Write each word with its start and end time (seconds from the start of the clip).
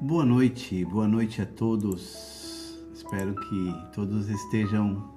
Boa 0.00 0.24
noite, 0.24 0.84
boa 0.84 1.08
noite 1.08 1.42
a 1.42 1.46
todos. 1.46 2.78
Espero 2.94 3.34
que 3.34 3.74
todos 3.92 4.28
estejam 4.28 5.12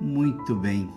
muito 0.00 0.54
bem. 0.54 0.88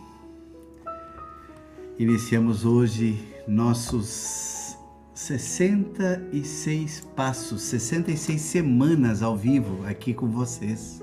Iniciamos 1.98 2.66
hoje 2.66 3.28
nossos 3.48 4.78
66 5.16 7.08
passos, 7.16 7.64
66 7.64 8.40
semanas 8.40 9.24
ao 9.24 9.36
vivo 9.36 9.84
aqui 9.88 10.14
com 10.14 10.28
vocês. 10.28 11.02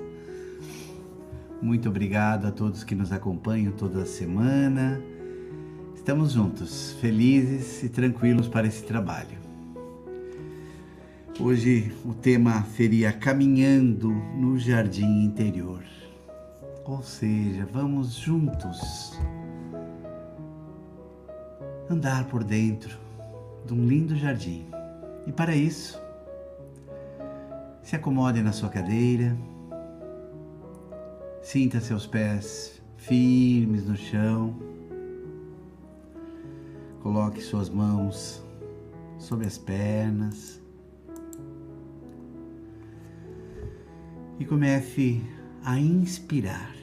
Muito 1.61 1.89
obrigado 1.89 2.47
a 2.47 2.53
todos 2.53 2.85
que 2.85 2.95
nos 2.95 3.11
acompanham 3.11 3.73
toda 3.73 4.07
semana. 4.07 5.03
Estamos 5.97 6.31
juntos, 6.31 6.97
felizes 7.01 7.83
e 7.83 7.89
tranquilos 7.89 8.47
para 8.47 8.69
esse 8.69 8.85
trabalho. 8.85 9.46
Hoje 11.39 11.95
o 12.03 12.15
tema 12.15 12.65
seria 12.65 13.13
Caminhando 13.13 14.09
no 14.09 14.59
Jardim 14.59 15.23
Interior. 15.23 15.85
Ou 16.83 17.03
seja, 17.03 17.69
vamos 17.71 18.15
juntos 18.15 19.19
andar 21.91 22.25
por 22.29 22.43
dentro 22.43 22.97
de 23.67 23.75
um 23.75 23.87
lindo 23.87 24.17
jardim. 24.17 24.67
E 25.27 25.33
para 25.33 25.55
isso, 25.55 26.01
se 27.83 27.95
acomode 27.95 28.41
na 28.41 28.53
sua 28.53 28.71
cadeira, 28.71 29.37
sinta 31.43 31.81
seus 31.81 32.07
pés 32.07 32.81
firmes 32.97 33.87
no 33.87 33.97
chão, 33.97 34.57
coloque 37.03 37.43
suas 37.43 37.69
mãos 37.69 38.43
sobre 39.19 39.47
as 39.47 39.59
pernas 39.59 40.65
e 44.39 44.45
comece 44.45 45.21
a 45.65 45.79
inspirar 45.79 46.75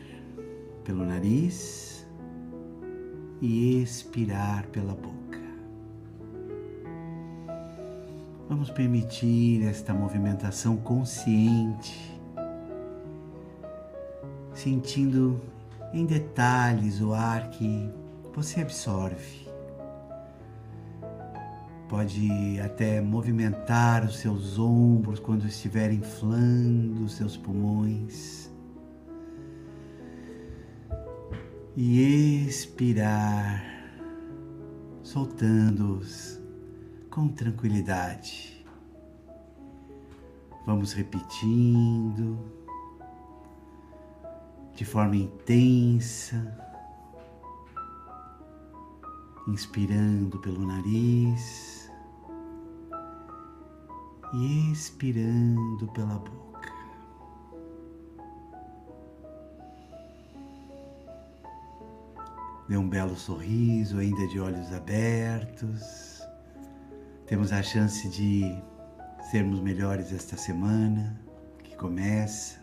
pelo 0.84 1.06
nariz 1.06 2.06
e 3.42 3.82
expirar 3.82 4.68
pela 4.68 4.94
boca. 4.94 5.14
Vamos 8.50 8.70
permitir 8.70 9.64
esta 9.64 9.94
movimentação 9.94 10.78
consciente, 10.78 12.20
sentindo 14.54 15.42
em 15.94 16.06
detalhes 16.06 17.02
o 17.02 17.14
ar 17.14 17.50
que 17.50 17.90
você 18.34 18.62
absorve 18.62 19.43
Pode 21.94 22.60
até 22.60 23.00
movimentar 23.00 24.04
os 24.04 24.18
seus 24.18 24.58
ombros 24.58 25.20
quando 25.20 25.46
estiver 25.46 25.92
inflando 25.92 27.04
os 27.04 27.14
seus 27.14 27.38
pulmões. 27.38 28.52
E 31.78 32.48
expirar, 32.48 33.64
soltando-os 35.04 36.42
com 37.12 37.28
tranquilidade. 37.28 38.66
Vamos 40.66 40.94
repetindo 40.94 42.40
de 44.74 44.84
forma 44.84 45.16
intensa, 45.16 46.58
inspirando 49.48 50.40
pelo 50.40 50.66
nariz 50.66 51.83
e 54.34 54.72
expirando 54.72 55.88
pela 55.94 56.18
boca. 56.18 56.44
Dê 62.68 62.78
um 62.78 62.90
belo 62.90 63.16
sorriso, 63.16 64.00
ainda 64.00 64.28
de 64.28 64.40
olhos 64.40 64.74
abertos. 64.74 66.22
Temos 67.28 67.52
a 67.52 67.62
chance 67.62 68.10
de 68.10 68.44
sermos 69.30 69.60
melhores 69.60 70.12
esta 70.12 70.36
semana 70.38 71.20
que 71.64 71.76
começa. 71.76 72.60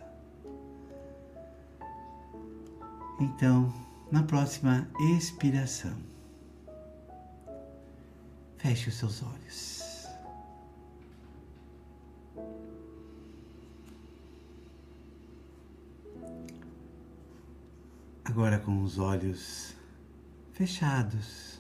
Então, 3.21 3.73
na 4.11 4.23
próxima 4.23 4.89
expiração, 5.17 5.97
feche 8.57 8.89
os 8.89 8.97
seus 8.97 9.23
olhos. 9.23 9.90
Agora 18.31 18.61
com 18.61 18.85
os 18.85 18.97
olhos 18.97 19.75
fechados. 20.53 21.59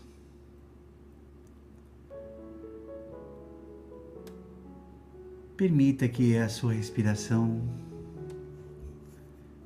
Permita 5.56 6.06
que 6.06 6.38
a 6.38 6.48
sua 6.48 6.74
respiração 6.74 7.60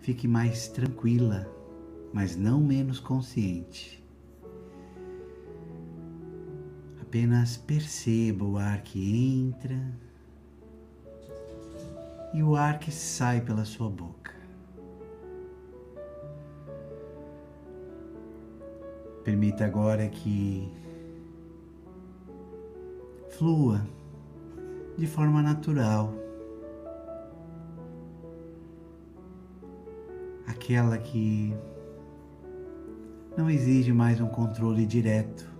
fique 0.00 0.26
mais 0.26 0.66
tranquila, 0.68 1.46
mas 2.10 2.36
não 2.36 2.58
menos 2.58 3.00
consciente. 3.00 4.02
Apenas 7.02 7.58
perceba 7.58 8.46
o 8.46 8.56
ar 8.56 8.80
que 8.80 9.14
entra 9.14 9.78
e 12.32 12.42
o 12.42 12.56
ar 12.56 12.78
que 12.78 12.90
sai 12.90 13.42
pela 13.42 13.66
sua 13.66 13.90
boca. 13.90 14.23
Permita 19.24 19.64
agora 19.64 20.06
que 20.06 20.70
flua 23.30 23.80
de 24.98 25.06
forma 25.06 25.42
natural. 25.42 26.12
Aquela 30.46 30.98
que 30.98 31.56
não 33.34 33.48
exige 33.48 33.94
mais 33.94 34.20
um 34.20 34.28
controle 34.28 34.84
direto, 34.84 35.50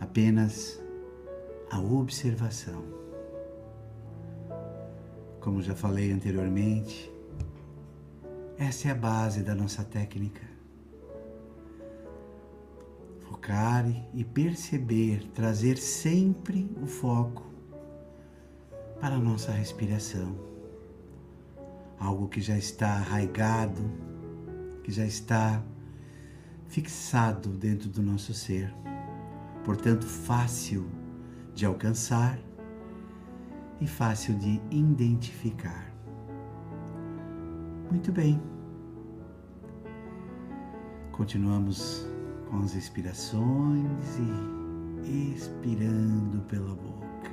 apenas 0.00 0.82
a 1.70 1.78
observação. 1.78 2.82
Como 5.38 5.60
já 5.60 5.74
falei 5.74 6.10
anteriormente, 6.10 7.12
essa 8.56 8.88
é 8.88 8.90
a 8.90 8.94
base 8.94 9.42
da 9.42 9.54
nossa 9.54 9.84
técnica 9.84 10.53
focar 13.44 13.84
e 14.14 14.24
perceber, 14.24 15.22
trazer 15.34 15.76
sempre 15.76 16.70
o 16.82 16.86
foco 16.86 17.44
para 18.98 19.16
a 19.16 19.18
nossa 19.18 19.52
respiração. 19.52 20.34
Algo 21.98 22.26
que 22.26 22.40
já 22.40 22.56
está 22.56 22.88
arraigado, 22.88 23.82
que 24.82 24.90
já 24.90 25.04
está 25.04 25.62
fixado 26.66 27.50
dentro 27.50 27.90
do 27.90 28.02
nosso 28.02 28.32
ser, 28.32 28.74
portanto, 29.62 30.06
fácil 30.06 30.86
de 31.54 31.66
alcançar 31.66 32.38
e 33.78 33.86
fácil 33.86 34.38
de 34.38 34.60
identificar. 34.70 35.92
Muito 37.90 38.10
bem. 38.10 38.40
Continuamos 41.12 42.13
com 42.54 42.62
as 42.62 42.76
expirações 42.76 44.16
e 45.02 45.34
expirando 45.34 46.40
pela 46.42 46.72
boca. 46.72 47.32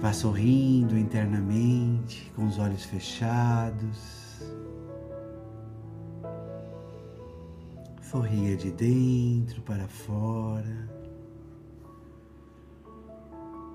Vá 0.00 0.12
sorrindo 0.12 0.96
internamente, 0.96 2.32
com 2.36 2.46
os 2.46 2.60
olhos 2.60 2.84
fechados. 2.84 4.40
Sorria 8.00 8.56
de 8.56 8.70
dentro 8.70 9.62
para 9.62 9.88
fora. 9.88 10.88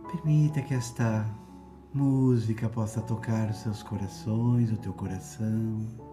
Permita 0.10 0.62
que 0.62 0.74
esta 0.74 1.26
música 1.94 2.70
possa 2.70 3.02
tocar 3.02 3.50
os 3.50 3.58
seus 3.58 3.84
corações, 3.84 4.72
o 4.72 4.78
teu 4.78 4.94
coração. 4.94 6.07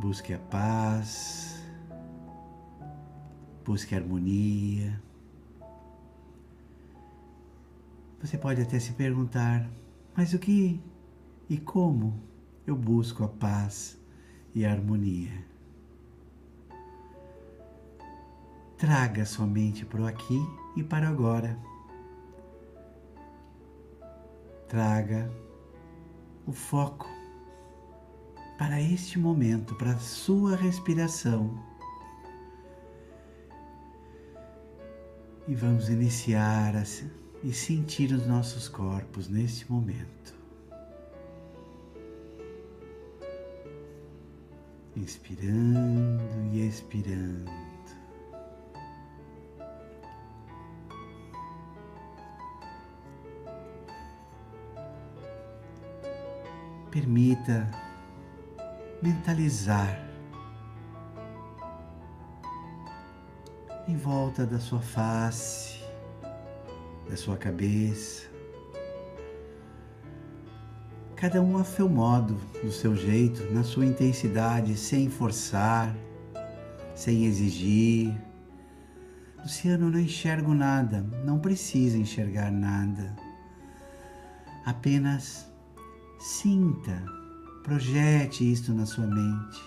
Busque 0.00 0.32
a 0.32 0.38
paz, 0.38 1.60
busque 3.64 3.96
a 3.96 3.98
harmonia. 3.98 5.02
Você 8.20 8.38
pode 8.38 8.62
até 8.62 8.78
se 8.78 8.92
perguntar, 8.92 9.68
mas 10.16 10.32
o 10.34 10.38
que 10.38 10.80
e 11.50 11.58
como 11.58 12.22
eu 12.64 12.76
busco 12.76 13.24
a 13.24 13.28
paz 13.28 14.00
e 14.54 14.64
a 14.64 14.70
harmonia? 14.70 15.44
Traga 18.76 19.26
sua 19.26 19.48
mente 19.48 19.84
para 19.84 20.02
o 20.02 20.06
aqui 20.06 20.38
e 20.76 20.84
para 20.84 21.08
agora. 21.08 21.58
Traga 24.68 25.28
o 26.46 26.52
foco 26.52 27.17
para 28.58 28.80
este 28.80 29.20
momento, 29.20 29.76
para 29.76 29.92
a 29.92 29.98
sua 29.98 30.56
respiração. 30.56 31.56
E 35.46 35.54
vamos 35.54 35.88
iniciar 35.88 36.76
a, 36.76 36.82
e 37.44 37.52
sentir 37.52 38.12
os 38.12 38.26
nossos 38.26 38.68
corpos 38.68 39.28
neste 39.28 39.70
momento. 39.70 40.34
Inspirando 44.96 46.24
e 46.52 46.66
expirando. 46.66 47.50
Permita 56.90 57.87
mentalizar 59.02 60.04
em 63.86 63.96
volta 63.96 64.44
da 64.44 64.58
sua 64.58 64.80
face, 64.80 65.82
da 67.08 67.16
sua 67.16 67.36
cabeça, 67.36 68.28
cada 71.16 71.40
um 71.40 71.56
a 71.56 71.64
seu 71.64 71.88
modo, 71.88 72.34
do 72.62 72.70
seu 72.70 72.94
jeito, 72.94 73.52
na 73.52 73.64
sua 73.64 73.86
intensidade, 73.86 74.76
sem 74.76 75.08
forçar, 75.08 75.96
sem 76.94 77.24
exigir. 77.24 78.14
Luciano, 79.42 79.90
não 79.90 79.98
enxergo 79.98 80.52
nada, 80.52 81.00
não 81.24 81.38
precisa 81.38 81.96
enxergar 81.96 82.50
nada. 82.50 83.16
Apenas 84.66 85.50
sinta, 86.18 87.17
projete 87.62 88.50
isto 88.50 88.72
na 88.72 88.86
sua 88.86 89.06
mente. 89.06 89.62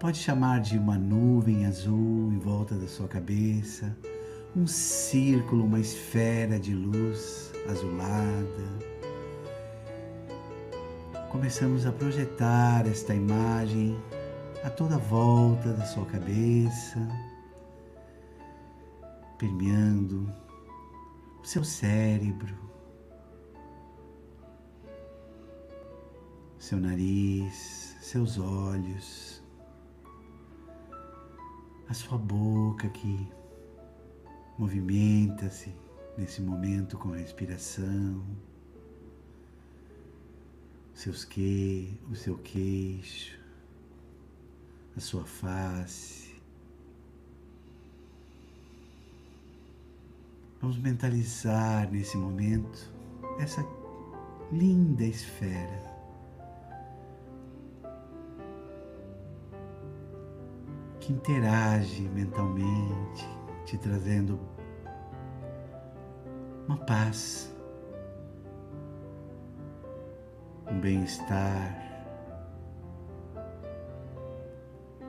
Pode 0.00 0.18
chamar 0.18 0.60
de 0.60 0.76
uma 0.76 0.98
nuvem 0.98 1.66
azul 1.66 2.32
em 2.32 2.38
volta 2.38 2.74
da 2.74 2.86
sua 2.86 3.08
cabeça, 3.08 3.96
um 4.54 4.66
círculo, 4.66 5.64
uma 5.64 5.80
esfera 5.80 6.58
de 6.58 6.74
luz 6.74 7.52
azulada 7.68 8.94
começamos 11.34 11.84
a 11.84 11.90
projetar 11.90 12.86
esta 12.86 13.12
imagem 13.12 14.00
a 14.62 14.70
toda 14.70 14.96
volta 14.96 15.72
da 15.72 15.84
sua 15.84 16.06
cabeça, 16.06 16.96
permeando 19.36 20.32
o 21.42 21.44
seu 21.44 21.64
cérebro, 21.64 22.54
seu 26.64 26.80
nariz, 26.80 27.94
seus 28.00 28.38
olhos, 28.38 29.42
a 31.86 31.92
sua 31.92 32.16
boca 32.16 32.88
que 32.88 33.28
movimenta-se 34.58 35.74
nesse 36.16 36.40
momento 36.40 36.96
com 36.96 37.12
a 37.12 37.18
respiração 37.18 38.24
seus 40.94 41.22
que, 41.22 42.00
o 42.10 42.14
seu 42.14 42.38
queixo, 42.38 43.38
a 44.96 45.00
sua 45.00 45.26
face. 45.26 46.34
Vamos 50.62 50.78
mentalizar 50.78 51.92
nesse 51.92 52.16
momento 52.16 52.90
essa 53.38 53.62
linda 54.50 55.04
esfera. 55.04 55.93
Que 61.04 61.12
interage 61.12 62.08
mentalmente, 62.14 63.28
te 63.66 63.76
trazendo 63.76 64.40
uma 66.66 66.78
paz 66.78 67.54
um 70.66 70.80
bem-estar, 70.80 72.08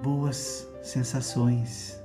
boas 0.03 0.69
sensações. 0.83 1.97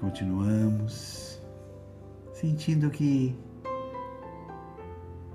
Continuamos 0.00 1.40
sentindo 2.32 2.90
que 2.90 3.38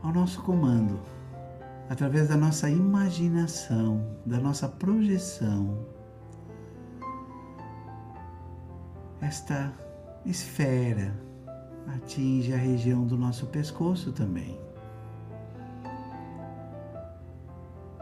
ao 0.01 0.13
nosso 0.13 0.41
comando, 0.43 0.99
através 1.89 2.27
da 2.29 2.37
nossa 2.37 2.69
imaginação, 2.69 4.05
da 4.25 4.39
nossa 4.39 4.67
projeção, 4.67 5.85
esta 9.21 9.71
esfera 10.25 11.13
atinge 11.95 12.53
a 12.53 12.57
região 12.57 13.05
do 13.05 13.17
nosso 13.17 13.47
pescoço 13.47 14.11
também. 14.11 14.59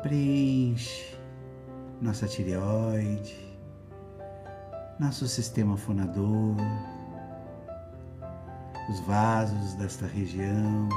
Preenche 0.01 1.17
nossa 2.01 2.27
tireoide, 2.27 3.57
nosso 4.99 5.27
sistema 5.27 5.75
fonador, 5.75 6.55
os 8.89 8.99
vasos 9.01 9.73
desta 9.75 10.05
região, 10.05 10.87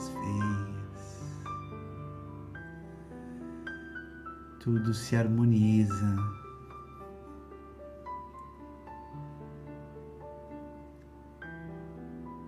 as 0.00 0.08
veias. 0.08 1.20
Tudo 4.60 4.94
se 4.94 5.14
harmoniza 5.14 6.16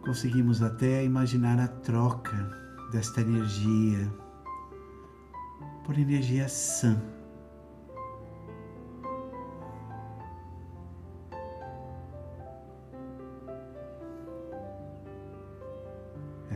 conseguimos 0.02 0.62
até 0.62 1.04
imaginar 1.04 1.58
a 1.58 1.68
troca 1.68 2.50
desta 2.90 3.20
energia 3.20 4.12
por 5.84 5.96
energia 5.96 6.48
sã. 6.48 7.00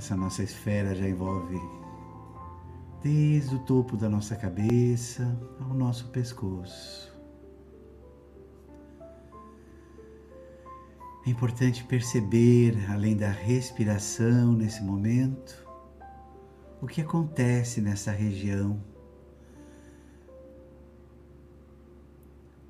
Essa 0.06 0.14
nossa 0.16 0.44
esfera 0.44 0.94
já 0.94 1.08
envolve 1.08 1.60
desde 3.02 3.56
o 3.56 3.58
topo 3.58 3.96
da 3.96 4.08
nossa 4.08 4.36
cabeça 4.36 5.36
ao 5.58 5.74
nosso 5.74 6.10
pescoço. 6.10 7.12
É 11.26 11.28
importante 11.28 11.82
perceber, 11.82 12.88
além 12.88 13.16
da 13.16 13.28
respiração 13.28 14.52
nesse 14.52 14.80
momento, 14.80 15.66
o 16.80 16.86
que 16.86 17.00
acontece 17.00 17.80
nessa 17.80 18.12
região. 18.12 18.80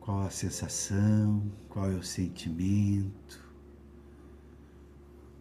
Qual 0.01 0.23
a 0.23 0.31
sensação, 0.31 1.53
qual 1.69 1.91
é 1.91 1.97
o 1.97 2.03
sentimento. 2.03 3.46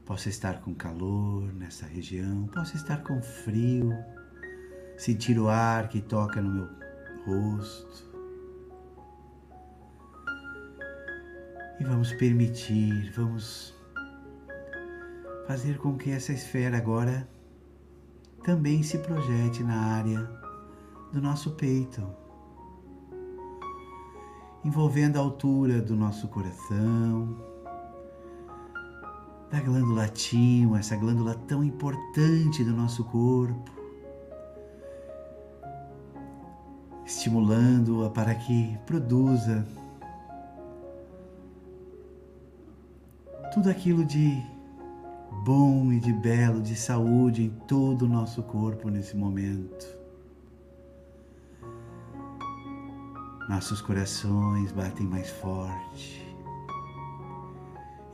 Posso 0.06 0.30
estar 0.30 0.62
com 0.62 0.76
calor 0.76 1.52
nessa 1.56 1.88
região, 1.88 2.46
posso 2.54 2.76
estar 2.76 3.02
com 3.02 3.20
frio, 3.24 3.92
sentir 4.96 5.40
o 5.40 5.50
ar 5.50 5.90
que 5.90 6.00
toca 6.00 6.40
no 6.40 6.54
meu 6.54 6.70
rosto. 7.26 8.06
E 11.80 11.84
vamos 11.84 12.14
permitir, 12.14 13.12
vamos 13.16 13.74
fazer 15.48 15.80
com 15.80 15.98
que 15.98 16.12
essa 16.12 16.32
esfera 16.32 16.78
agora 16.78 17.28
também 18.44 18.84
se 18.84 19.00
projete 19.00 19.64
na 19.64 19.76
área 19.76 20.22
do 21.12 21.20
nosso 21.20 21.56
peito, 21.56 22.08
envolvendo 24.64 25.18
a 25.18 25.22
altura 25.22 25.82
do 25.82 25.96
nosso 25.96 26.28
coração, 26.28 27.55
da 29.56 29.62
glândula 29.62 30.10
timo, 30.10 30.76
essa 30.76 30.98
glândula 30.98 31.34
tão 31.34 31.64
importante 31.64 32.62
do 32.62 32.74
nosso 32.74 33.06
corpo, 33.06 33.72
estimulando-a 37.06 38.10
para 38.10 38.36
que 38.36 38.78
produza 38.86 39.66
tudo 43.54 43.70
aquilo 43.70 44.04
de 44.04 44.44
bom 45.46 45.90
e 45.94 46.02
de 46.02 46.12
belo, 46.12 46.62
de 46.62 46.76
saúde 46.76 47.44
em 47.44 47.50
todo 47.50 48.02
o 48.04 48.10
nosso 48.10 48.44
corpo 48.44 48.90
nesse 48.90 49.16
momento. 49.16 49.88
Nossos 53.48 53.80
corações 53.80 54.74
batem 54.74 55.08
mais 55.08 55.30
forte, 55.30 56.25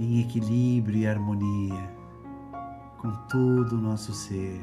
em 0.01 0.20
equilíbrio 0.20 0.98
e 0.98 1.08
harmonia 1.08 1.96
com 2.98 3.12
todo 3.29 3.74
o 3.74 3.81
nosso 3.81 4.12
ser. 4.13 4.60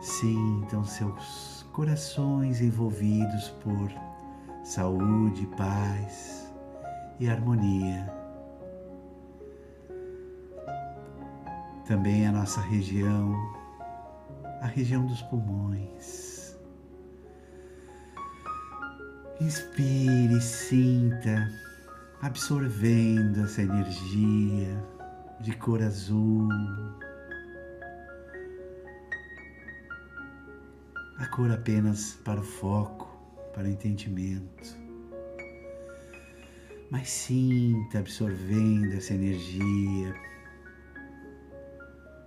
Sintam 0.00 0.82
seus 0.82 1.66
corações 1.72 2.62
envolvidos 2.62 3.50
por 3.62 3.90
saúde, 4.64 5.46
paz 5.58 6.50
e 7.20 7.28
harmonia. 7.28 8.10
Também 11.86 12.26
a 12.26 12.32
nossa 12.32 12.62
região, 12.62 13.34
a 14.62 14.66
região 14.66 15.04
dos 15.04 15.20
pulmões. 15.22 16.56
Inspire, 19.38 20.40
sinta, 20.40 21.50
absorvendo 22.22 23.40
essa 23.42 23.62
energia 23.62 24.80
de 25.40 25.56
cor 25.56 25.82
azul 25.82 26.48
a 31.18 31.26
cor 31.26 31.50
apenas 31.50 32.20
para 32.24 32.38
o 32.38 32.44
foco, 32.44 33.08
para 33.52 33.64
o 33.64 33.66
entendimento. 33.66 34.76
Mas 36.92 37.10
sinta 37.10 37.98
absorvendo 37.98 38.92
essa 38.94 39.14
energia 39.14 40.14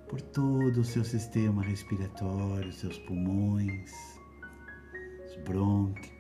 por 0.10 0.20
todo 0.22 0.82
o 0.82 0.84
seu 0.84 1.06
sistema 1.06 1.64
respiratório, 1.64 2.74
seus 2.74 2.98
pulmões, 3.00 3.92
os 5.25 5.36
brônquios, 5.46 6.14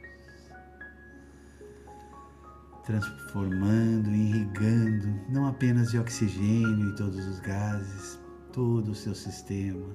transformando 2.85 4.09
irrigando 4.09 5.19
não 5.29 5.47
apenas 5.47 5.91
de 5.91 5.97
oxigênio 5.97 6.89
e 6.89 6.95
todos 6.95 7.25
os 7.25 7.39
gases, 7.39 8.19
todo 8.53 8.91
o 8.91 8.95
seu 8.95 9.15
sistema, 9.15 9.89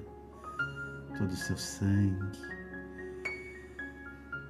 todo 1.16 1.30
o 1.30 1.36
seu 1.36 1.56
sangue 1.56 2.60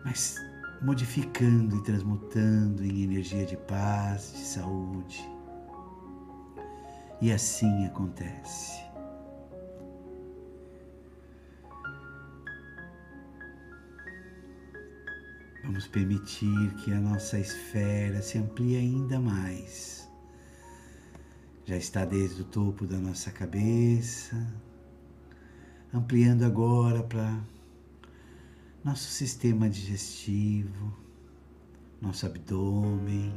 mas 0.04 0.36
modificando 0.82 1.76
e 1.76 1.82
transmutando 1.82 2.84
em 2.84 3.02
energia 3.02 3.44
de 3.44 3.56
paz, 3.56 4.32
de 4.32 4.44
saúde. 4.44 5.28
E 7.20 7.30
assim 7.30 7.84
acontece. 7.86 8.89
Vamos 15.70 15.86
permitir 15.86 16.74
que 16.82 16.92
a 16.92 16.98
nossa 16.98 17.38
esfera 17.38 18.20
se 18.20 18.36
amplie 18.38 18.76
ainda 18.76 19.20
mais. 19.20 20.10
Já 21.64 21.76
está 21.76 22.04
desde 22.04 22.42
o 22.42 22.44
topo 22.44 22.88
da 22.88 22.98
nossa 22.98 23.30
cabeça, 23.30 24.52
ampliando 25.94 26.42
agora 26.42 27.04
para 27.04 27.38
nosso 28.82 29.08
sistema 29.10 29.70
digestivo, 29.70 30.92
nosso 32.02 32.26
abdômen, 32.26 33.32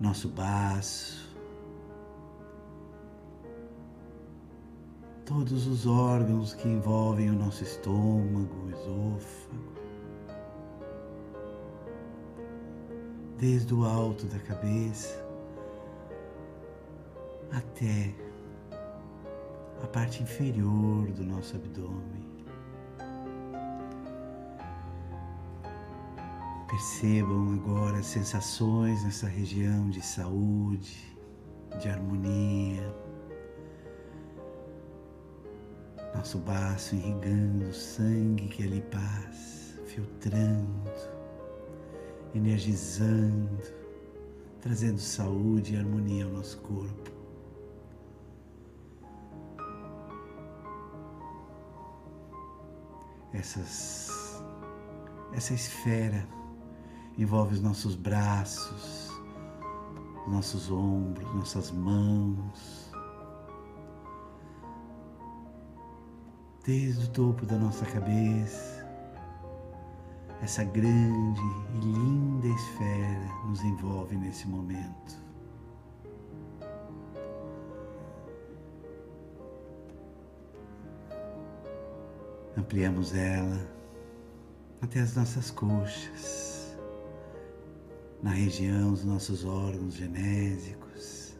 nosso 0.00 0.28
baço, 0.30 1.32
todos 5.24 5.68
os 5.68 5.86
órgãos 5.86 6.54
que 6.54 6.66
envolvem 6.66 7.30
o 7.30 7.34
nosso 7.34 7.62
estômago, 7.62 8.68
esôfago, 8.68 9.81
desde 13.42 13.74
o 13.74 13.84
alto 13.84 14.24
da 14.26 14.38
cabeça 14.38 15.20
até 17.50 18.14
a 19.82 19.86
parte 19.88 20.22
inferior 20.22 21.10
do 21.10 21.24
nosso 21.24 21.56
abdômen. 21.56 22.22
Percebam 26.68 27.54
agora 27.54 27.98
as 27.98 28.06
sensações 28.06 29.02
nessa 29.02 29.26
região 29.26 29.90
de 29.90 30.00
saúde, 30.00 31.18
de 31.80 31.88
harmonia. 31.88 32.94
Nosso 36.14 36.38
baço 36.38 36.94
irrigando 36.94 37.64
o 37.64 37.74
sangue 37.74 38.46
que 38.46 38.62
ali 38.62 38.82
passa, 38.82 39.82
filtrando, 39.84 41.21
energizando, 42.34 43.62
trazendo 44.60 44.98
saúde 44.98 45.74
e 45.74 45.76
harmonia 45.76 46.24
ao 46.24 46.30
nosso 46.30 46.58
corpo. 46.58 47.10
Essas, 53.32 54.42
essa 55.32 55.54
esfera 55.54 56.26
envolve 57.18 57.54
os 57.54 57.60
nossos 57.60 57.94
braços, 57.94 59.10
nossos 60.28 60.70
ombros, 60.70 61.34
nossas 61.34 61.70
mãos, 61.70 62.92
desde 66.64 67.06
o 67.06 67.08
topo 67.08 67.44
da 67.44 67.56
nossa 67.56 67.84
cabeça. 67.86 68.71
Essa 70.42 70.64
grande 70.64 71.40
e 71.72 71.78
linda 71.78 72.48
esfera 72.48 73.46
nos 73.46 73.62
envolve 73.62 74.16
nesse 74.16 74.48
momento. 74.48 75.22
Ampliamos 82.58 83.14
ela 83.14 83.70
até 84.80 84.98
as 84.98 85.14
nossas 85.14 85.48
coxas 85.52 86.76
na 88.20 88.30
região 88.30 88.90
dos 88.90 89.04
nossos 89.04 89.44
órgãos 89.44 89.94
genésicos. 89.94 91.36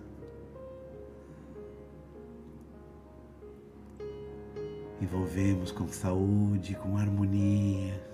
Envolvemos 5.01 5.73
com 5.73 5.89
saúde, 5.89 6.77
com 6.77 6.97
harmonia. 6.97 8.12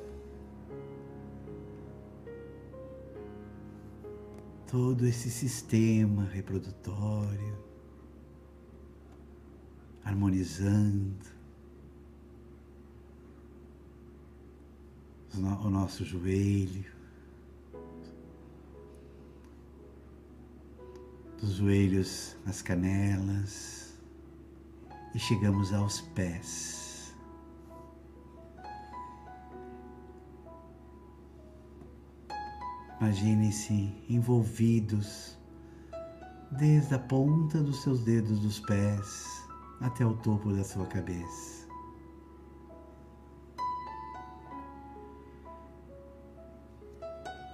Todo 4.71 5.07
esse 5.07 5.31
sistema 5.31 6.25
reprodutório, 6.25 7.59
harmonizando 10.05 11.25
o 15.35 15.71
nosso 15.71 16.05
joelho, 16.05 16.85
dos 21.41 21.55
joelhos 21.55 22.37
às 22.45 22.61
canelas 22.61 23.99
e 25.15 25.19
chegamos 25.19 25.73
aos 25.73 26.01
pés. 26.01 26.88
Imagine-se 33.01 33.95
envolvidos 34.09 35.39
desde 36.51 36.95
a 36.97 36.99
ponta 36.99 37.63
dos 37.63 37.83
seus 37.83 38.03
dedos 38.03 38.41
dos 38.41 38.59
pés 38.59 39.47
até 39.81 40.05
o 40.05 40.15
topo 40.15 40.53
da 40.53 40.65
sua 40.65 40.85
cabeça. 40.87 41.69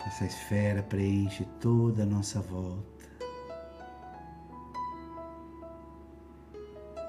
Essa 0.06 0.24
esfera 0.24 0.82
preenche 0.82 1.44
toda 1.60 2.04
a 2.04 2.06
nossa 2.06 2.40
volta. 2.40 3.04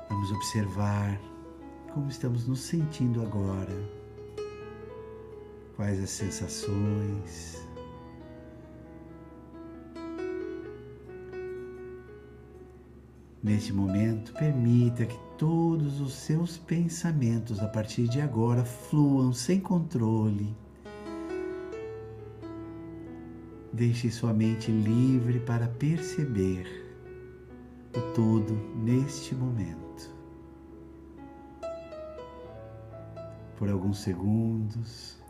Vamos 0.10 0.32
observar 0.32 1.20
como 1.94 2.10
estamos 2.10 2.48
nos 2.48 2.60
sentindo 2.62 3.22
agora, 3.22 3.74
quais 5.75 6.01
as 6.01 6.10
sensações. 6.10 7.64
Neste 13.46 13.72
momento, 13.72 14.34
permita 14.34 15.06
que 15.06 15.20
todos 15.38 16.02
os 16.02 16.16
seus 16.16 16.58
pensamentos 16.58 17.60
a 17.60 17.68
partir 17.68 18.08
de 18.08 18.20
agora 18.20 18.66
fluam 18.66 19.32
sem 19.32 19.60
controle. 19.60 20.58
Deixe 23.72 24.10
sua 24.10 24.34
mente 24.34 24.72
livre 24.72 25.40
para 25.42 25.68
perceber 25.68 26.66
o 27.96 28.02
todo 28.16 28.56
neste 28.84 29.36
momento. 29.36 30.12
Por 33.60 33.70
alguns 33.70 34.00
segundos, 34.00 35.22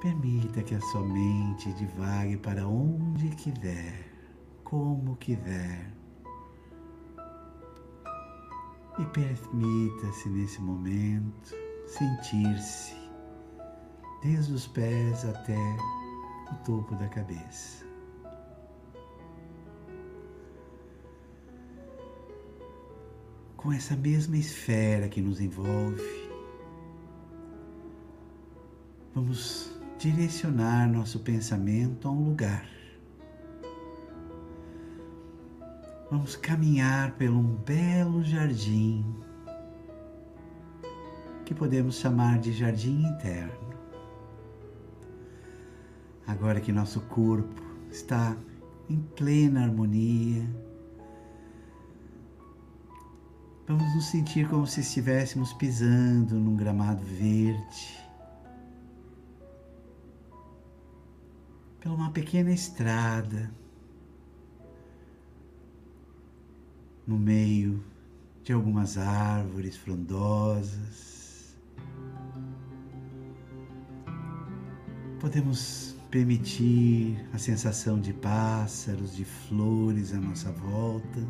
permita 0.00 0.62
que 0.62 0.74
a 0.74 0.80
sua 0.80 1.02
mente 1.02 1.70
divague 1.74 2.38
para 2.38 2.66
onde 2.66 3.28
quiser, 3.36 4.11
como 4.72 5.16
quiser. 5.16 5.92
E 8.98 9.04
permita-se 9.12 10.30
nesse 10.30 10.62
momento 10.62 11.54
sentir-se 11.86 12.94
desde 14.22 14.54
os 14.54 14.66
pés 14.66 15.26
até 15.26 15.58
o 16.50 16.54
topo 16.64 16.94
da 16.94 17.06
cabeça. 17.06 17.84
Com 23.58 23.74
essa 23.74 23.94
mesma 23.94 24.38
esfera 24.38 25.06
que 25.06 25.20
nos 25.20 25.38
envolve, 25.38 26.30
vamos 29.14 29.78
direcionar 29.98 30.88
nosso 30.88 31.20
pensamento 31.20 32.08
a 32.08 32.10
um 32.10 32.24
lugar. 32.24 32.81
Vamos 36.12 36.36
caminhar 36.36 37.12
por 37.12 37.30
um 37.30 37.56
belo 37.64 38.22
jardim 38.22 39.02
que 41.46 41.54
podemos 41.54 41.94
chamar 41.96 42.38
de 42.38 42.52
jardim 42.52 43.02
interno. 43.02 43.72
Agora 46.26 46.60
que 46.60 46.70
nosso 46.70 47.00
corpo 47.00 47.62
está 47.90 48.36
em 48.90 49.00
plena 49.16 49.62
harmonia, 49.62 50.46
vamos 53.66 53.94
nos 53.94 54.04
sentir 54.10 54.46
como 54.50 54.66
se 54.66 54.80
estivéssemos 54.80 55.54
pisando 55.54 56.34
num 56.34 56.56
gramado 56.56 57.02
verde, 57.02 57.98
pela 61.80 61.94
uma 61.94 62.10
pequena 62.10 62.52
estrada, 62.52 63.50
no 67.06 67.18
meio 67.18 67.82
de 68.44 68.52
algumas 68.52 68.98
árvores 68.98 69.76
frondosas. 69.76 71.56
Podemos 75.20 75.96
permitir 76.10 77.24
a 77.32 77.38
sensação 77.38 78.00
de 78.00 78.12
pássaros, 78.12 79.14
de 79.14 79.24
flores 79.24 80.12
à 80.12 80.18
nossa 80.18 80.50
volta. 80.50 81.20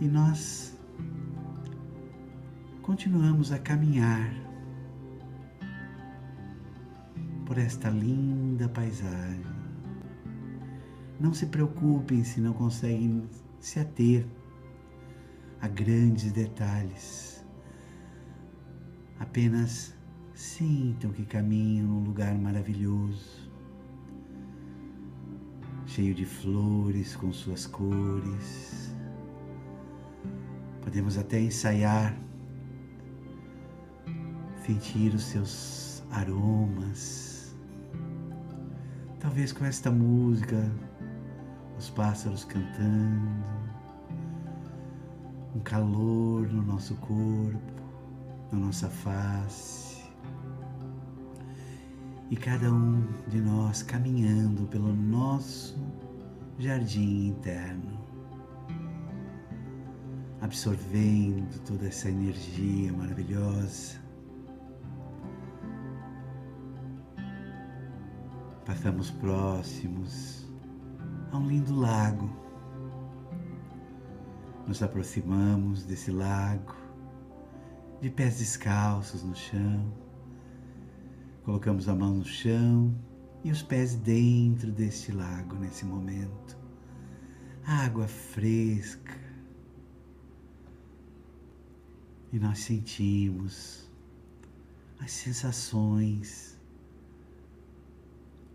E 0.00 0.06
nós 0.06 0.76
continuamos 2.82 3.52
a 3.52 3.58
caminhar 3.58 4.34
por 7.46 7.58
esta 7.58 7.88
linda 7.88 8.68
paisagem. 8.68 9.44
Não 11.18 11.32
se 11.32 11.46
preocupem 11.46 12.24
se 12.24 12.40
não 12.40 12.52
conseguem 12.52 13.28
se 13.62 13.80
ater 13.80 14.26
a 15.62 15.68
grandes 15.68 16.30
detalhes. 16.32 17.42
Apenas 19.18 19.94
Sintam 20.34 21.12
que 21.12 21.24
caminham 21.24 21.86
num 21.86 22.04
lugar 22.04 22.34
maravilhoso, 22.34 23.50
cheio 25.86 26.14
de 26.14 26.24
flores 26.24 27.14
com 27.14 27.32
suas 27.32 27.66
cores. 27.66 28.92
Podemos 30.80 31.18
até 31.18 31.38
ensaiar, 31.38 32.18
sentir 34.66 35.14
os 35.14 35.22
seus 35.24 36.02
aromas. 36.10 37.54
Talvez 39.20 39.52
com 39.52 39.64
esta 39.64 39.90
música, 39.90 40.72
os 41.82 41.90
pássaros 41.90 42.44
cantando, 42.44 43.44
um 45.52 45.58
calor 45.58 46.46
no 46.46 46.62
nosso 46.62 46.94
corpo, 46.94 47.58
na 48.52 48.58
nossa 48.60 48.88
face 48.88 50.00
e 52.30 52.36
cada 52.36 52.72
um 52.72 53.04
de 53.26 53.40
nós 53.40 53.82
caminhando 53.82 54.64
pelo 54.68 54.94
nosso 54.94 55.76
jardim 56.56 57.26
interno, 57.26 57.98
absorvendo 60.40 61.58
toda 61.64 61.88
essa 61.88 62.08
energia 62.08 62.92
maravilhosa. 62.92 64.00
Passamos 68.64 69.10
próximos 69.10 70.51
a 71.32 71.36
um 71.38 71.48
lindo 71.48 71.74
lago. 71.74 72.30
Nos 74.68 74.82
aproximamos 74.82 75.84
desse 75.84 76.12
lago, 76.12 76.76
de 78.00 78.08
pés 78.08 78.38
descalços 78.38 79.24
no 79.24 79.34
chão 79.34 80.02
Colocamos 81.44 81.88
a 81.88 81.94
mão 81.94 82.14
no 82.14 82.24
chão 82.24 82.94
e 83.42 83.50
os 83.50 83.62
pés 83.62 83.96
dentro 83.96 84.70
deste 84.70 85.10
lago 85.10 85.56
nesse 85.56 85.84
momento. 85.84 86.56
Água 87.64 88.06
fresca. 88.06 89.20
E 92.32 92.38
nós 92.38 92.60
sentimos 92.60 93.90
as 95.00 95.10
sensações 95.10 96.56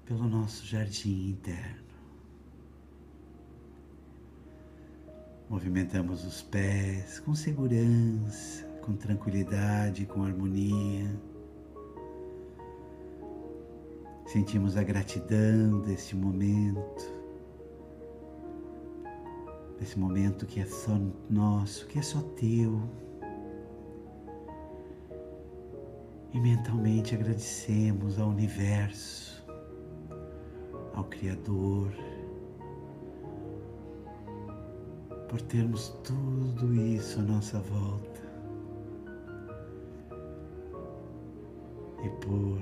pelo 0.06 0.30
nosso 0.30 0.66
jardim 0.66 1.32
interno. 1.32 1.87
Movimentamos 5.50 6.26
os 6.26 6.42
pés 6.42 7.22
com 7.22 7.34
segurança, 7.34 8.66
com 8.82 8.94
tranquilidade, 8.98 10.06
com 10.06 10.22
harmonia. 10.24 11.10
Sentimos 14.26 14.76
a 14.76 14.84
gratidão 14.84 15.80
deste 15.80 16.18
momento, 16.18 17.14
desse 19.80 19.98
momento 19.98 20.46
que 20.46 20.60
é 20.60 20.66
só 20.66 21.00
nosso, 21.30 21.88
que 21.88 21.98
é 21.98 22.02
só 22.02 22.20
teu. 22.22 22.82
E 26.34 26.40
mentalmente 26.42 27.16
agradecemos 27.16 28.20
ao 28.20 28.28
universo, 28.28 29.48
ao 30.94 31.06
Criador, 31.06 31.94
por 35.28 35.42
termos 35.42 35.90
tudo 36.04 36.74
isso 36.74 37.20
à 37.20 37.24
nossa 37.24 37.60
volta 37.60 38.22
e 42.04 42.10
por 42.26 42.62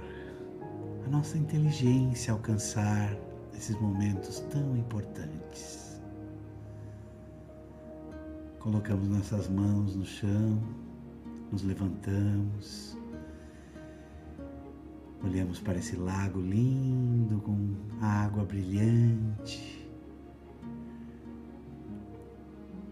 a 1.05 1.09
nossa 1.09 1.37
inteligência 1.37 2.33
alcançar 2.33 3.15
esses 3.53 3.79
momentos 3.79 4.39
tão 4.51 4.75
importantes. 4.75 6.01
Colocamos 8.59 9.07
nossas 9.07 9.47
mãos 9.47 9.95
no 9.95 10.03
chão, 10.03 10.59
nos 11.51 11.61
levantamos, 11.61 12.97
olhamos 15.23 15.59
para 15.59 15.77
esse 15.77 15.95
lago 15.95 16.41
lindo 16.41 17.39
com 17.41 17.75
água 18.01 18.43
brilhante, 18.43 19.74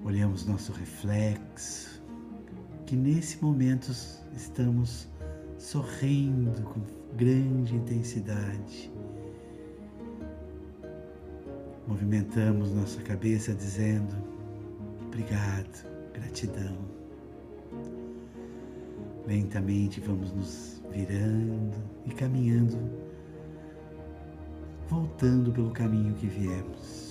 olhamos 0.03 0.45
nosso 0.45 0.71
reflexo, 0.73 2.01
que 2.85 2.95
nesse 2.95 3.41
momento 3.43 3.91
estamos 4.35 5.07
sorrindo 5.57 6.61
com 6.63 6.81
grande 7.15 7.75
intensidade. 7.75 8.91
Movimentamos 11.87 12.71
nossa 12.71 13.01
cabeça 13.01 13.53
dizendo 13.53 14.15
obrigado, 15.07 15.85
gratidão. 16.13 16.77
Lentamente 19.25 20.01
vamos 20.01 20.31
nos 20.33 20.81
virando 20.91 21.77
e 22.05 22.11
caminhando, 22.11 22.77
voltando 24.89 25.51
pelo 25.51 25.71
caminho 25.71 26.13
que 26.15 26.27
viemos. 26.27 27.02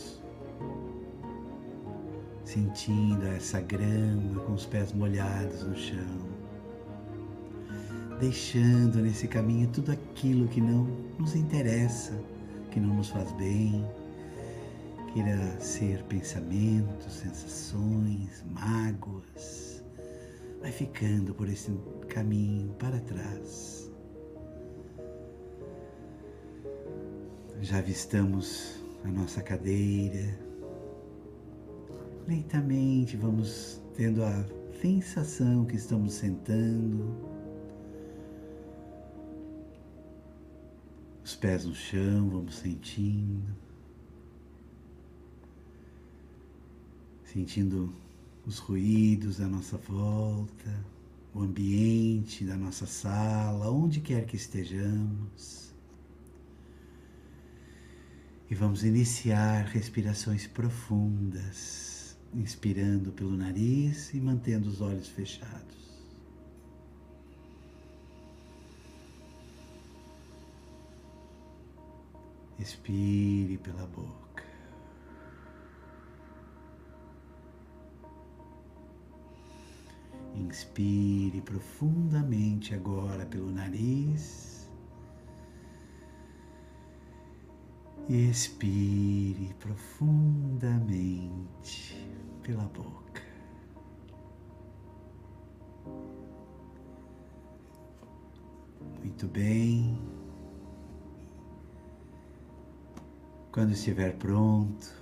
Sentindo 2.53 3.27
essa 3.29 3.62
grama 3.62 4.41
com 4.41 4.53
os 4.53 4.67
pés 4.67 4.93
molhados 4.93 5.62
no 5.62 5.75
chão 5.75 6.33
deixando 8.21 9.01
nesse 9.01 9.27
caminho 9.27 9.69
tudo 9.69 9.91
aquilo 9.91 10.47
que 10.49 10.61
não 10.61 10.85
nos 11.19 11.35
interessa, 11.35 12.12
que 12.71 12.79
não 12.79 12.95
nos 12.95 13.09
faz 13.09 13.33
bem, 13.33 13.85
queira 15.15 15.59
ser 15.59 16.03
pensamentos, 16.05 17.11
sensações, 17.15 18.45
mágoas, 18.51 19.83
vai 20.61 20.71
ficando 20.71 21.35
por 21.35 21.49
esse 21.49 21.73
caminho 22.11 22.75
para 22.75 23.01
trás. 23.01 23.91
Já 27.62 27.79
avistamos 27.79 28.85
a 29.05 29.09
nossa 29.09 29.41
cadeira. 29.41 30.52
Lentamente 32.27 33.17
vamos 33.17 33.81
tendo 33.97 34.23
a 34.25 34.45
sensação 34.81 35.65
que 35.65 35.77
estamos 35.77 36.15
sentando. 36.15 37.33
Os 41.25 41.35
pés 41.37 41.65
no 41.65 41.75
chão, 41.75 42.29
vamos 42.31 42.57
sentindo. 42.57 43.55
Sentindo 47.25 47.93
os 48.47 48.59
ruídos 48.59 49.39
da 49.39 49.49
nossa 49.49 49.77
volta, 49.79 50.85
o 51.35 51.41
ambiente 51.41 52.45
da 52.45 52.57
nossa 52.57 52.87
sala, 52.87 53.71
onde 53.71 54.01
quer 54.01 54.27
que 54.27 54.37
estejamos. 54.37 55.73
E 58.51 58.55
vamos 58.55 58.85
iniciar 58.85 59.65
respirações 59.65 60.47
profundas, 60.47 61.92
inspirando 62.35 63.12
pelo 63.12 63.37
nariz 63.37 64.12
e 64.14 64.21
mantendo 64.21 64.68
os 64.68 64.81
olhos 64.81 65.09
fechados. 65.09 65.83
Expire 72.59 73.59
pela 73.59 73.87
boca. 73.87 74.42
Inspire 80.35 81.42
profundamente 81.42 82.75
agora 82.75 83.27
pelo 83.27 83.51
nariz. 83.51 84.53
e 88.09 88.29
expire 88.29 89.55
profundamente 89.61 92.02
pela 92.43 92.65
boca. 92.65 93.23
Muito 99.01 99.27
bem. 99.29 99.99
Quando 103.51 103.73
estiver 103.73 104.17
pronto, 104.17 104.93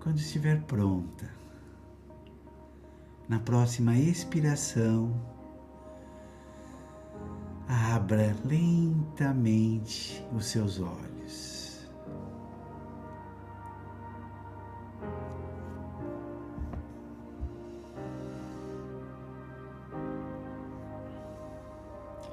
quando 0.00 0.18
estiver 0.18 0.62
pronta, 0.62 1.30
na 3.28 3.38
próxima 3.38 3.96
expiração, 3.96 5.14
Abra 7.68 8.36
lentamente 8.44 10.22
os 10.36 10.46
seus 10.46 10.78
olhos. 10.78 11.11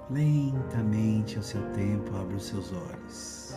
Lentamente 0.10 1.38
ao 1.38 1.44
seu 1.44 1.62
tempo, 1.74 2.16
abra 2.16 2.36
os 2.36 2.46
seus 2.46 2.72
olhos. 2.72 3.54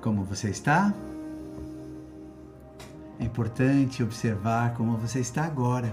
Como 0.00 0.24
você 0.24 0.48
está? 0.48 0.94
É 3.18 3.24
importante 3.24 4.02
observar 4.02 4.72
como 4.74 4.96
você 4.96 5.20
está 5.20 5.44
agora, 5.44 5.92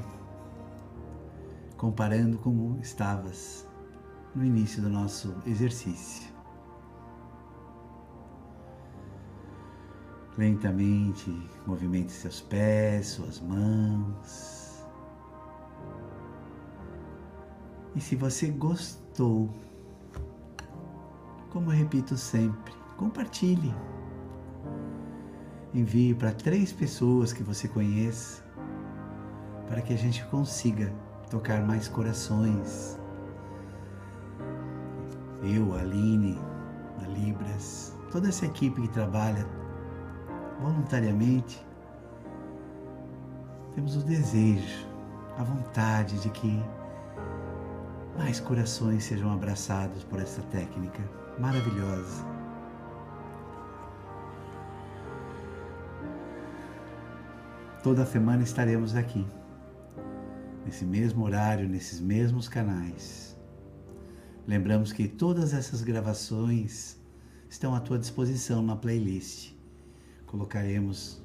comparando 1.76 2.38
como 2.38 2.80
estavas 2.82 3.68
no 4.34 4.46
início 4.46 4.82
do 4.82 4.90
nosso 4.90 5.36
exercício. 5.46 6.37
Lentamente 10.38 11.32
movimente 11.66 12.12
seus 12.12 12.42
pés, 12.42 13.08
suas 13.08 13.40
mãos. 13.40 14.86
E 17.96 18.00
se 18.00 18.16
você 18.16 18.50
gostou, 18.50 19.50
como 21.50 21.72
eu 21.72 21.76
repito 21.76 22.16
sempre, 22.16 22.74
compartilhe 22.96 23.74
envie 25.74 26.14
para 26.14 26.32
três 26.32 26.72
pessoas 26.72 27.32
que 27.32 27.44
você 27.44 27.68
conheça, 27.68 28.44
para 29.68 29.82
que 29.82 29.94
a 29.94 29.98
gente 29.98 30.26
consiga 30.26 30.92
tocar 31.30 31.62
mais 31.66 31.88
corações. 31.88 32.98
Eu, 35.44 35.74
a 35.76 35.82
Aline, 35.82 36.40
da 37.00 37.08
Libras, 37.08 37.96
toda 38.12 38.30
essa 38.30 38.46
equipe 38.46 38.82
que 38.82 38.88
trabalha 38.88 39.46
voluntariamente, 40.62 41.66
temos 43.76 43.96
o 43.96 44.04
desejo, 44.04 44.88
a 45.38 45.44
vontade 45.44 46.20
de 46.20 46.30
que 46.30 46.64
mais 48.18 48.40
corações 48.40 49.04
sejam 49.04 49.32
abraçados 49.32 50.04
por 50.04 50.20
essa 50.20 50.42
técnica 50.44 51.04
maravilhosa 51.38 52.38
Toda 57.88 58.06
semana 58.06 58.44
estaremos 58.44 58.98
aqui, 58.98 59.26
nesse 60.66 60.84
mesmo 60.84 61.24
horário, 61.24 61.70
nesses 61.70 62.02
mesmos 62.02 62.50
canais. 62.50 63.38
Lembramos 64.46 64.92
que 64.92 65.08
todas 65.08 65.54
essas 65.54 65.84
gravações 65.84 67.00
estão 67.50 67.74
à 67.74 67.80
tua 67.80 67.98
disposição 67.98 68.62
na 68.62 68.76
playlist. 68.76 69.54
Colocaremos, 70.28 71.22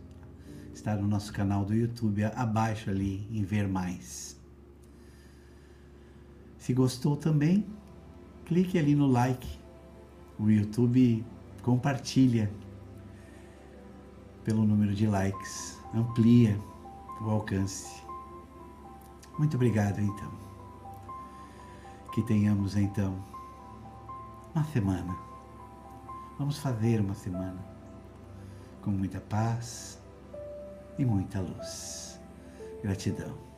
está 0.72 0.94
no 0.94 1.08
nosso 1.08 1.32
canal 1.32 1.64
do 1.64 1.74
YouTube, 1.74 2.22
abaixo 2.24 2.88
ali 2.88 3.26
em 3.32 3.42
Ver 3.42 3.66
Mais. 3.66 4.40
Se 6.56 6.72
gostou 6.72 7.16
também, 7.16 7.66
clique 8.46 8.78
ali 8.78 8.94
no 8.94 9.08
like. 9.08 9.58
O 10.38 10.48
YouTube 10.48 11.24
compartilha 11.62 12.48
pelo 14.44 14.64
número 14.64 14.94
de 14.94 15.06
likes 15.08 15.78
amplia 15.92 16.56
o 17.20 17.28
alcance. 17.28 18.02
Muito 19.36 19.56
obrigado, 19.56 20.00
então. 20.00 20.30
Que 22.14 22.22
tenhamos, 22.22 22.76
então, 22.76 23.20
uma 24.54 24.64
semana. 24.64 25.16
Vamos 26.38 26.58
fazer 26.58 27.00
uma 27.00 27.14
semana 27.14 27.71
com 28.82 28.90
muita 28.90 29.20
paz 29.20 29.98
e 30.98 31.04
muita 31.04 31.40
luz. 31.40 32.20
Gratidão. 32.82 33.51